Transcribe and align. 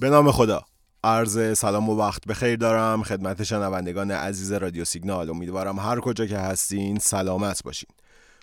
به 0.00 0.10
نام 0.10 0.32
خدا. 0.32 0.62
عرض 1.04 1.58
سلام 1.58 1.88
و 1.88 1.96
وقت 1.96 2.26
بخیر 2.26 2.56
دارم. 2.56 3.02
خدمت 3.02 3.42
شنوندگان 3.42 4.10
عزیز 4.10 4.52
رادیو 4.52 4.84
سیگنال. 4.84 5.30
امیدوارم 5.30 5.78
هر 5.78 6.00
کجا 6.00 6.26
که 6.26 6.38
هستین 6.38 6.98
سلامت 6.98 7.62
باشین. 7.62 7.88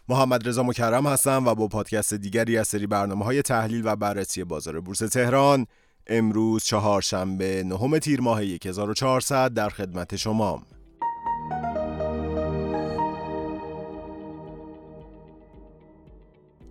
محمد 0.09 0.47
رضا 0.47 0.63
مکرم 0.63 1.07
هستم 1.07 1.47
و 1.47 1.55
با 1.55 1.67
پادکست 1.67 2.13
دیگری 2.13 2.57
از 2.57 2.67
سری 2.67 2.87
برنامه 2.87 3.25
های 3.25 3.41
تحلیل 3.41 3.81
و 3.85 3.95
بررسی 3.95 4.43
بازار 4.43 4.79
بورس 4.79 4.99
تهران 4.99 5.65
امروز 6.07 6.63
چهارشنبه 6.63 7.63
نهم 7.63 7.99
تیر 7.99 8.21
ماه 8.21 8.41
1400 8.41 9.53
در 9.53 9.69
خدمت 9.69 10.15
شمام 10.15 10.63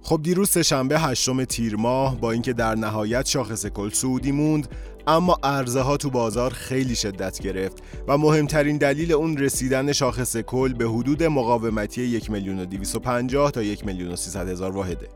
خب 0.06 0.20
دیروز 0.23 0.51
سهشنبه 0.51 0.98
هشتم 0.98 1.45
تیر 1.45 1.77
ماه 1.77 2.20
با 2.20 2.30
اینکه 2.30 2.52
در 2.52 2.74
نهایت 2.74 3.27
شاخص 3.27 3.66
کل 3.66 3.91
سعودی 3.91 4.33
موند 4.33 4.69
اما 5.06 5.38
عرضه 5.42 5.80
ها 5.80 5.97
تو 5.97 6.10
بازار 6.10 6.51
خیلی 6.51 6.95
شدت 6.95 7.38
گرفت 7.38 7.83
و 8.09 8.19
مهمترین 8.19 8.77
دلیل 8.77 9.12
اون 9.12 9.37
رسیدن 9.37 9.92
شاخص 9.92 10.37
کل 10.37 10.73
به 10.73 10.88
حدود 10.88 11.23
مقاومتی 11.23 12.02
1 12.02 12.30
میلیون 12.30 12.61
و 12.61 12.64
250 12.64 13.50
تا 13.50 13.62
1 13.62 13.87
میلیون 13.87 14.12
و 14.12 14.16
300 14.16 14.48
هزار 14.48 14.77
واحده 14.77 15.09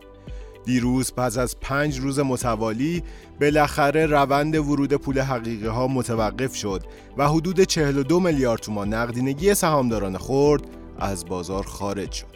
دیروز 0.65 1.13
پس 1.15 1.39
از 1.39 1.57
پنج 1.61 1.99
روز 1.99 2.19
متوالی 2.19 3.03
بالاخره 3.41 4.07
روند 4.07 4.57
ورود 4.57 4.95
پول 4.95 5.21
حقیقی 5.21 5.67
ها 5.67 5.89
متوقف 5.89 6.55
شد 6.55 6.83
و 7.17 7.29
حدود 7.29 7.61
42 7.61 8.21
میلیارد 8.21 8.61
تومان 8.61 8.95
نقدینگی 8.95 9.55
سهامداران 9.55 10.19
خرد 10.19 10.63
از 10.99 11.25
بازار 11.25 11.63
خارج 11.63 12.13
شد. 12.13 12.30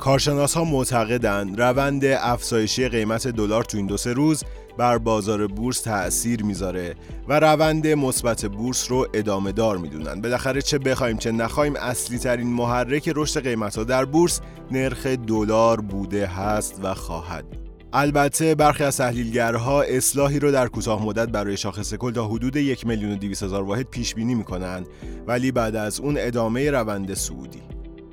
کارشناس 0.00 0.54
ها 0.54 0.64
معتقدند 0.64 1.60
روند 1.60 2.04
افزایشی 2.04 2.88
قیمت 2.88 3.28
دلار 3.28 3.64
تو 3.64 3.76
این 3.76 3.86
دو 3.86 3.96
سه 3.96 4.12
روز 4.12 4.44
بر 4.78 4.98
بازار 4.98 5.46
بورس 5.46 5.80
تأثیر 5.80 6.42
می‌ذاره 6.42 6.94
و 7.28 7.40
روند 7.40 7.86
مثبت 7.86 8.46
بورس 8.46 8.90
رو 8.90 9.06
ادامه 9.14 9.52
دار 9.52 9.78
می‌دونن. 9.78 10.20
بالاخره 10.20 10.62
چه 10.62 10.78
بخوایم 10.78 11.16
چه 11.16 11.32
نخوایم 11.32 11.76
اصلی 11.76 12.18
ترین 12.18 12.46
محرک 12.46 13.12
رشد 13.16 13.42
قیمت 13.42 13.78
ها 13.78 13.84
در 13.84 14.04
بورس 14.04 14.40
نرخ 14.70 15.06
دلار 15.06 15.80
بوده 15.80 16.26
هست 16.26 16.80
و 16.82 16.94
خواهد 16.94 17.44
البته 17.92 18.54
برخی 18.54 18.84
از 18.84 18.96
تحلیلگرها 18.96 19.82
اصلاحی 19.82 20.38
رو 20.38 20.52
در 20.52 20.68
کوتاه 20.68 21.04
مدت 21.04 21.28
برای 21.28 21.56
شاخص 21.56 21.94
کل 21.94 22.12
تا 22.12 22.26
حدود 22.26 22.56
یک 22.56 22.86
میلیون 22.86 23.18
و 23.42 23.54
واحد 23.54 23.86
پیش 23.90 24.14
بینی 24.14 24.34
می‌کنن 24.34 24.84
ولی 25.26 25.52
بعد 25.52 25.76
از 25.76 26.00
اون 26.00 26.14
ادامه 26.18 26.70
روند 26.70 27.14
سعودی. 27.14 27.69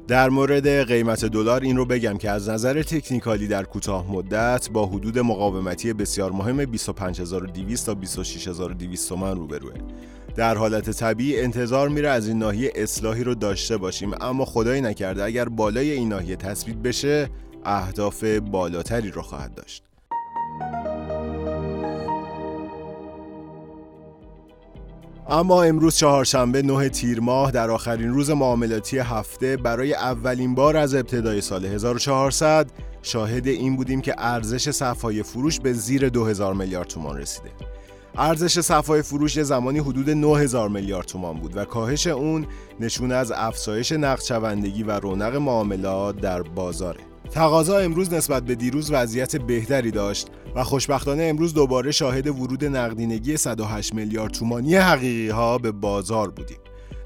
در 0.07 0.29
مورد 0.29 0.67
قیمت 0.87 1.25
دلار 1.25 1.61
این 1.61 1.77
رو 1.77 1.85
بگم 1.85 2.17
که 2.17 2.29
از 2.29 2.49
نظر 2.49 2.83
تکنیکالی 2.83 3.47
در 3.47 3.63
کوتاه 3.63 4.11
مدت 4.11 4.69
با 4.73 4.85
حدود 4.85 5.19
مقاومتی 5.19 5.93
بسیار 5.93 6.31
مهم 6.31 6.65
25200 6.65 7.85
تا 7.85 7.93
26200 7.93 9.09
تومان 9.09 9.37
روبروه. 9.37 9.73
در 10.35 10.57
حالت 10.57 10.89
طبیعی 10.89 11.41
انتظار 11.41 11.89
میره 11.89 12.09
از 12.09 12.27
این 12.27 12.39
ناحیه 12.39 12.71
اصلاحی 12.75 13.23
رو 13.23 13.35
داشته 13.35 13.77
باشیم 13.77 14.11
اما 14.21 14.45
خدایی 14.45 14.81
نکرده 14.81 15.23
اگر 15.23 15.49
بالای 15.49 15.91
این 15.91 16.09
ناحیه 16.09 16.35
تثبیت 16.35 16.77
بشه 16.77 17.29
اهداف 17.65 18.23
بالاتری 18.23 19.11
رو 19.11 19.21
خواهد 19.21 19.55
داشت. 19.55 19.83
اما 25.29 25.63
امروز 25.63 25.95
چهارشنبه 25.95 26.61
نه 26.61 26.89
تیر 26.89 27.19
ماه 27.19 27.51
در 27.51 27.71
آخرین 27.71 28.09
روز 28.09 28.29
معاملاتی 28.29 28.97
هفته 28.97 29.57
برای 29.57 29.93
اولین 29.93 30.55
بار 30.55 30.77
از 30.77 30.95
ابتدای 30.95 31.41
سال 31.41 31.65
1400 31.65 32.71
شاهد 33.01 33.47
این 33.47 33.75
بودیم 33.75 34.01
که 34.01 34.15
ارزش 34.17 34.69
صفای 34.69 35.23
فروش 35.23 35.59
به 35.59 35.73
زیر 35.73 36.09
2000 36.09 36.53
میلیارد 36.53 36.87
تومان 36.87 37.17
رسیده. 37.17 37.49
ارزش 38.17 38.59
صفای 38.59 39.01
فروش 39.01 39.41
زمانی 39.41 39.79
حدود 39.79 40.09
9000 40.09 40.69
میلیارد 40.69 41.05
تومان 41.05 41.37
بود 41.37 41.57
و 41.57 41.65
کاهش 41.65 42.07
اون 42.07 42.47
نشون 42.79 43.11
از 43.11 43.31
افزایش 43.31 43.91
نقدشوندگی 43.91 44.83
و 44.83 44.91
رونق 44.91 45.35
معاملات 45.35 46.21
در 46.21 46.41
بازاره. 46.41 47.06
تقاضا 47.31 47.77
امروز 47.77 48.13
نسبت 48.13 48.43
به 48.43 48.55
دیروز 48.55 48.91
وضعیت 48.91 49.35
بهتری 49.35 49.91
داشت 49.91 50.27
و 50.55 50.63
خوشبختانه 50.63 51.23
امروز 51.23 51.53
دوباره 51.53 51.91
شاهد 51.91 52.27
ورود 52.27 52.65
نقدینگی 52.65 53.37
108 53.37 53.93
میلیارد 53.93 54.31
تومانی 54.31 54.75
حقیقی 54.75 55.29
ها 55.29 55.57
به 55.57 55.71
بازار 55.71 56.29
بودیم. 56.29 56.57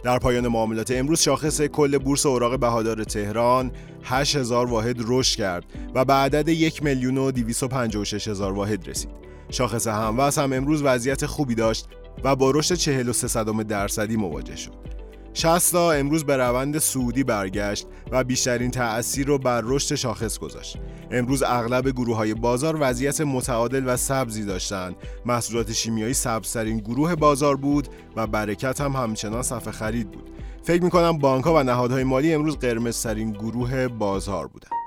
در 0.04 0.20
پایان 0.20 0.48
معاملات 0.48 0.92
امروز 0.92 1.22
شاخص 1.22 1.62
کل 1.62 1.98
بورس 1.98 2.26
اوراق 2.26 2.60
بهادار 2.60 3.04
تهران 3.04 3.72
8000 4.04 4.68
واحد 4.68 4.98
رشد 5.08 5.38
کرد 5.38 5.66
و 5.96 6.06
به 6.06 6.14
عدد 6.14 6.48
1 6.48 6.84
میلیون 6.84 7.18
و 7.18 7.32
256 7.32 8.28
هزار 8.28 8.54
واحد 8.54 8.90
رسید. 8.90 9.10
شاخص 9.50 9.88
هموز 9.88 10.38
هم 10.38 10.54
امروز 10.54 10.82
وضعیت 10.84 11.26
خوبی 11.26 11.56
داشت 11.56 11.88
و 12.24 12.36
با 12.36 12.52
رشد 12.52 12.76
43 12.76 13.44
درصدی 13.64 14.16
مواجه 14.16 14.56
شد. 14.56 14.91
شستا 15.34 15.92
امروز 15.92 16.24
به 16.24 16.38
روند 16.38 16.78
سعودی 16.78 17.24
برگشت 17.24 17.88
و 18.12 18.24
بیشترین 18.24 18.72
تأثیر 18.72 19.28
رو 19.28 19.38
بر 19.38 19.62
رشد 19.66 19.96
شاخص 19.96 20.40
گذاشت. 20.40 20.78
امروز 21.12 21.44
اغلب 21.44 21.90
گروه 21.90 22.18
های 22.18 22.34
بازار 22.34 22.78
وضعیت 22.80 23.22
متعادل 23.22 23.84
و 23.86 23.98
سبزی 23.98 24.46
داشتند. 24.46 24.96
محصولات 25.26 25.72
شیمیایی 25.72 26.14
سبزترین 26.14 26.78
گروه 26.78 27.16
بازار 27.16 27.56
بود 27.56 27.88
و 28.16 28.28
برکت 28.28 28.82
هم 28.82 28.92
همچنان 28.92 29.42
صفحه 29.42 29.72
خرید 29.72 30.12
بود. 30.12 30.30
فکر 30.64 30.84
می‌کنم 30.84 31.18
بانک 31.18 31.46
ها 31.46 31.54
و 31.54 31.64
نهادهای 31.64 32.04
مالی 32.04 32.34
امروز 32.34 32.58
قرمزترین 32.58 33.32
گروه 33.32 33.88
بازار 33.88 34.48
بودند. 34.48 34.81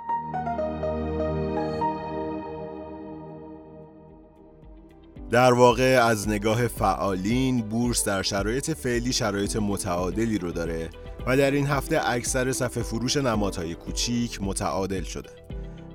در 5.34 5.52
واقع 5.52 6.00
از 6.02 6.28
نگاه 6.28 6.66
فعالین 6.66 7.60
بورس 7.60 8.04
در 8.04 8.22
شرایط 8.22 8.70
فعلی 8.70 9.12
شرایط 9.12 9.56
متعادلی 9.56 10.38
رو 10.38 10.52
داره 10.52 10.90
و 11.26 11.36
در 11.36 11.50
این 11.50 11.66
هفته 11.66 12.00
اکثر 12.10 12.52
صفحه 12.52 12.82
فروش 12.82 13.16
نمادهای 13.16 13.74
کوچیک 13.74 14.38
متعادل 14.42 15.02
شده. 15.02 15.30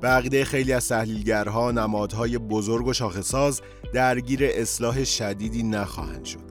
به 0.01 0.44
خیلی 0.44 0.73
از 0.73 0.88
تحلیلگرها 0.88 1.72
نمادهای 1.72 2.38
بزرگ 2.38 2.88
و 2.88 2.94
شاخصاز 2.94 3.61
درگیر 3.94 4.39
اصلاح 4.44 5.03
شدیدی 5.03 5.63
نخواهند 5.63 6.25
شد. 6.25 6.49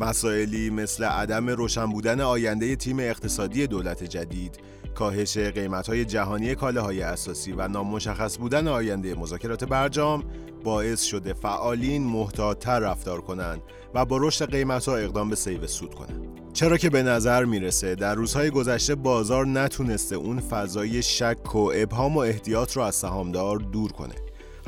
مسائلی 0.00 0.70
مثل 0.70 1.04
عدم 1.04 1.50
روشن 1.50 1.86
بودن 1.86 2.20
آینده 2.20 2.76
تیم 2.76 2.98
اقتصادی 3.00 3.66
دولت 3.66 4.04
جدید، 4.04 4.58
کاهش 4.96 5.38
قیمت‌های 5.38 6.04
جهانی 6.04 6.54
کالاهای 6.54 7.02
اساسی 7.02 7.52
و 7.52 7.68
نامشخص 7.68 8.38
بودن 8.38 8.68
آینده 8.68 9.14
مذاکرات 9.14 9.64
برجام 9.64 10.24
باعث 10.64 11.02
شده 11.02 11.32
فعالین 11.32 12.02
محتاطتر 12.04 12.78
رفتار 12.78 13.20
کنند 13.20 13.62
و 13.94 14.04
با 14.04 14.16
رشد 14.16 14.50
قیمت 14.50 14.88
ها 14.88 14.96
اقدام 14.96 15.28
به 15.28 15.36
سیو 15.36 15.66
سود 15.66 15.94
کنند. 15.94 16.40
چرا 16.52 16.76
که 16.76 16.90
به 16.90 17.02
نظر 17.02 17.44
می‌رسه 17.44 17.94
در 17.94 18.14
روزهای 18.14 18.50
گذشته 18.50 18.94
بازار 18.94 19.46
نتونسته 19.46 20.16
اون 20.16 20.40
فضای 20.40 21.02
شک 21.02 21.54
و 21.54 21.72
ابهام 21.74 22.16
و 22.16 22.18
احتیاط 22.18 22.72
رو 22.72 22.82
از 22.82 22.94
سهامدار 22.94 23.58
دور 23.58 23.92
کنه. 23.92 24.14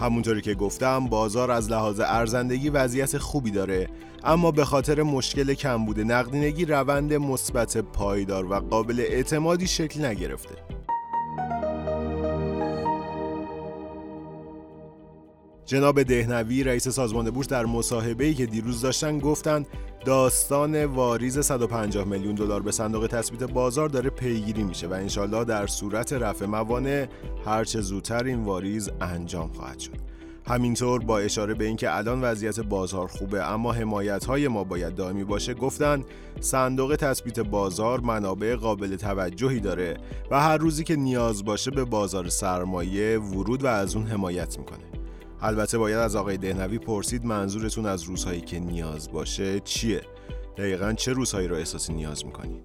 همونطوری 0.01 0.41
که 0.41 0.55
گفتم 0.55 1.07
بازار 1.07 1.51
از 1.51 1.71
لحاظ 1.71 2.01
ارزندگی 2.01 2.71
وضعیت 2.71 3.19
خوبی 3.19 3.51
داره 3.51 3.89
اما 4.25 4.51
به 4.51 4.65
خاطر 4.65 5.03
مشکل 5.03 5.55
کمبود 5.55 6.01
نقدینگی 6.01 6.65
روند 6.65 7.15
مثبت 7.15 7.77
پایدار 7.77 8.53
و 8.53 8.55
قابل 8.55 9.01
اعتمادی 9.01 9.67
شکل 9.67 10.05
نگرفته. 10.05 10.78
جناب 15.69 16.03
دهنوی 16.03 16.65
رئیس 16.65 16.89
سازمان 16.89 17.31
بورس 17.31 17.49
در 17.49 17.67
مصاحبه‌ای 17.67 18.35
که 18.35 18.47
دیروز 18.47 18.81
داشتن 18.81 19.19
گفتند 19.19 19.67
داستان 20.05 20.85
واریز 20.85 21.39
150 21.39 22.05
میلیون 22.05 22.35
دلار 22.35 22.63
به 22.63 22.73
صندوق 22.73 23.07
تثبیت 23.07 23.43
بازار 23.43 23.89
داره 23.89 24.11
پیگیری 24.11 24.63
میشه 24.63 24.89
و 24.89 24.93
انشالله 24.93 25.45
در 25.45 25.67
صورت 25.67 26.13
رفع 26.13 26.47
موانع 26.47 27.07
هرچه 27.47 27.81
زودتر 27.81 28.25
این 28.25 28.45
واریز 28.45 28.91
انجام 29.01 29.53
خواهد 29.53 29.79
شد. 29.79 29.97
همینطور 30.47 31.05
با 31.05 31.19
اشاره 31.19 31.55
به 31.55 31.65
اینکه 31.65 31.97
الان 31.97 32.21
وضعیت 32.21 32.61
بازار 32.61 33.07
خوبه 33.07 33.43
اما 33.43 33.73
حمایت 33.73 34.25
های 34.25 34.49
ما 34.49 34.65
باید 34.65 34.95
دائمی 34.95 35.25
باشه 35.25 35.55
گفتن 35.55 36.05
صندوق 36.41 36.97
تثبیت 36.97 37.41
بازار 37.41 38.01
منابع 38.01 38.55
قابل 38.55 38.97
توجهی 38.97 39.61
داره 39.61 39.97
و 40.31 40.41
هر 40.41 40.57
روزی 40.57 40.85
که 40.85 40.97
نیاز 40.97 41.45
باشه 41.45 41.71
به 41.71 41.85
بازار 41.85 42.29
سرمایه 42.29 43.19
ورود 43.19 43.65
و 43.65 43.67
از 43.67 43.97
اون 43.97 44.07
حمایت 44.07 44.59
می‌کنه. 44.59 44.98
البته 45.43 45.79
باید 45.79 45.99
از 45.99 46.17
آقای 46.17 46.37
دهنوی 46.37 46.79
پرسید 46.79 47.25
منظورتون 47.25 47.87
از 47.87 48.03
روزهایی 48.03 48.41
که 48.41 48.61
نیاز 48.61 49.13
باشه 49.13 49.61
چیه؟ 49.61 50.03
دقیقا 50.57 50.93
چه 50.93 51.13
روزهایی 51.13 51.49
رو 51.49 51.57
احساسی 51.57 51.93
نیاز 51.93 52.27
می‌کنید؟ 52.27 52.63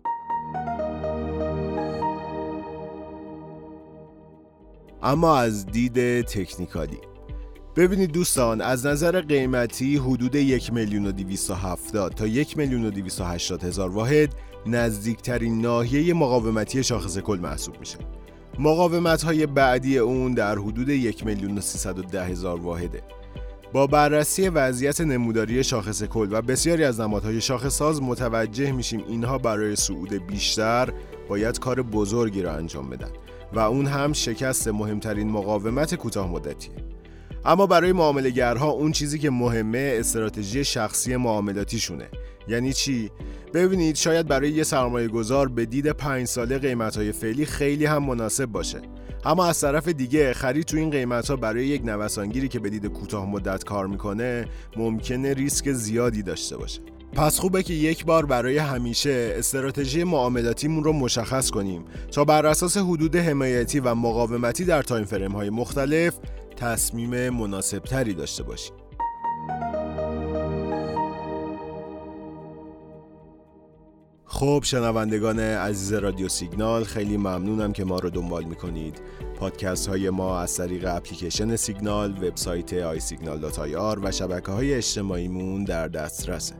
اما 5.03 5.37
از 5.37 5.65
دید 5.65 6.21
تکنیکالی 6.21 6.99
ببینید 7.75 8.11
دوستان 8.11 8.61
از 8.61 8.85
نظر 8.85 9.21
قیمتی 9.21 9.97
حدود 9.97 10.35
یک 10.35 10.73
میلیون 10.73 11.05
و 11.05 11.11
تا 12.09 12.27
یک 12.27 12.57
میلیون 12.57 12.85
و 12.85 12.91
هزار 13.63 13.89
واحد 13.89 14.35
نزدیکترین 14.65 15.61
ناحیه 15.61 16.13
مقاومتی 16.13 16.83
شاخص 16.83 17.17
کل 17.17 17.39
محسوب 17.39 17.79
میشه 17.79 17.97
مقاومت 18.59 19.23
های 19.23 19.45
بعدی 19.45 19.97
اون 19.97 20.33
در 20.33 20.55
حدود 20.55 20.89
یک 20.89 21.25
میلیون 21.25 21.57
و 22.13 22.17
هزار 22.17 22.59
واحده. 22.59 23.03
با 23.73 23.87
بررسی 23.87 24.49
وضعیت 24.49 25.01
نموداری 25.01 25.63
شاخص 25.63 26.03
کل 26.03 26.27
و 26.31 26.41
بسیاری 26.41 26.83
از 26.83 27.01
نمادهای 27.01 27.41
شاخص 27.41 27.77
ساز 27.77 28.01
متوجه 28.01 28.71
میشیم 28.71 29.03
اینها 29.07 29.37
برای 29.37 29.75
صعود 29.75 30.27
بیشتر 30.27 30.93
باید 31.29 31.59
کار 31.59 31.81
بزرگی 31.81 32.41
را 32.41 32.53
انجام 32.53 32.89
بدن 32.89 33.09
و 33.53 33.59
اون 33.59 33.85
هم 33.85 34.13
شکست 34.13 34.67
مهمترین 34.67 35.29
مقاومت 35.29 35.95
کوتاه 35.95 36.31
مدتیه 36.31 36.73
اما 37.45 37.67
برای 37.67 37.91
معاملهگرها 37.91 38.69
اون 38.69 38.91
چیزی 38.91 39.19
که 39.19 39.29
مهمه 39.29 39.95
استراتژی 39.99 40.63
شخصی 40.63 41.15
معاملاتیشونه. 41.15 42.09
یعنی 42.47 42.73
چی؟ 42.73 43.11
ببینید 43.53 43.95
شاید 43.95 44.27
برای 44.27 44.51
یه 44.51 44.63
سرمایه 44.63 45.07
گذار 45.07 45.47
به 45.47 45.65
دید 45.65 45.91
پنج 45.91 46.27
ساله 46.27 46.57
قیمت 46.57 46.97
های 46.97 47.11
فعلی 47.11 47.45
خیلی 47.45 47.85
هم 47.85 48.03
مناسب 48.03 48.45
باشه. 48.45 48.81
اما 49.25 49.45
از 49.45 49.61
طرف 49.61 49.87
دیگه 49.87 50.33
خرید 50.33 50.65
تو 50.65 50.77
این 50.77 50.89
قیمت 50.89 51.29
ها 51.29 51.35
برای 51.35 51.65
یک 51.65 51.85
نوسانگیری 51.85 52.47
که 52.47 52.59
به 52.59 52.69
دید 52.69 52.85
کوتاه 52.85 53.29
مدت 53.29 53.63
کار 53.63 53.87
می‌کنه 53.87 54.45
ممکنه 54.77 55.33
ریسک 55.33 55.71
زیادی 55.71 56.23
داشته 56.23 56.57
باشه. 56.57 56.81
پس 57.13 57.39
خوبه 57.39 57.63
که 57.63 57.73
یک 57.73 58.05
بار 58.05 58.25
برای 58.25 58.57
همیشه 58.57 59.33
استراتژی 59.37 60.03
معاملاتیمون 60.03 60.83
رو 60.83 60.93
مشخص 60.93 61.51
کنیم 61.51 61.85
تا 62.11 62.25
بر 62.25 62.45
اساس 62.45 62.77
حدود 62.77 63.15
حمایتی 63.15 63.79
و 63.79 63.95
مقاومتی 63.95 64.65
در 64.65 64.81
تایم 64.81 65.05
فریم 65.05 65.31
های 65.31 65.49
مختلف 65.49 66.13
تصمیم 66.53 67.29
مناسب 67.29 67.79
تری 67.79 68.13
داشته 68.13 68.43
باشیم 68.43 68.75
خب 74.25 74.59
شنوندگان 74.63 75.39
عزیز 75.39 75.93
رادیو 75.93 76.29
سیگنال 76.29 76.83
خیلی 76.83 77.17
ممنونم 77.17 77.73
که 77.73 77.83
ما 77.83 77.99
رو 77.99 78.09
دنبال 78.09 78.43
می‌کنید. 78.43 79.01
پادکست 79.39 79.87
های 79.87 80.09
ما 80.09 80.39
از 80.39 80.57
طریق 80.57 80.85
اپلیکیشن 80.87 81.55
سیگنال 81.55 82.11
وبسایت 82.11 82.73
آی 82.73 82.99
سیگنال 82.99 83.51
و 84.03 84.11
شبکه 84.11 84.51
های 84.51 84.73
اجتماعیمون 84.73 85.63
در 85.63 85.87
دسترسه 85.87 86.55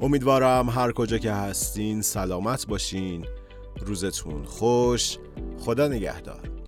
امیدوارم 0.00 0.68
هر 0.68 0.92
کجا 0.92 1.18
که 1.18 1.32
هستین 1.32 2.02
سلامت 2.02 2.66
باشین. 2.66 3.24
روزتون 3.86 4.44
خوش. 4.44 5.18
خدا 5.58 5.88
نگهدار. 5.88 6.67